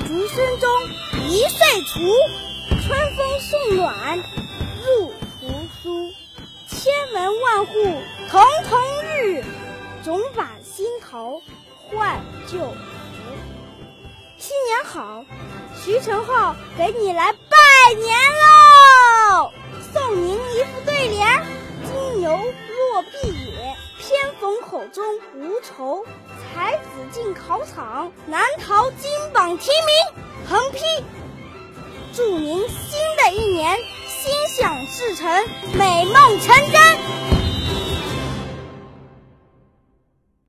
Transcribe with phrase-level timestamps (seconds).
[0.00, 0.68] 竹声中
[1.28, 1.98] 一岁除，
[2.82, 4.18] 春风送暖
[4.84, 6.12] 入屠苏。
[6.68, 7.72] 千门万户
[8.30, 9.44] 曈曈日，
[10.04, 11.40] 总把新桃
[11.76, 12.76] 换旧符。
[14.38, 15.24] 新年好，
[15.82, 19.50] 徐成浩给你来拜年喽！
[19.92, 21.44] 送您一副对联：
[21.84, 26.04] 金牛落碧野，偏逢口中无愁；
[26.54, 26.80] 才子
[27.10, 29.10] 进考场，难逃金
[29.48, 30.46] 榜题名。
[30.46, 30.80] 横批：
[32.14, 35.26] 祝您新的一年心想事成，
[35.72, 37.07] 美梦成真。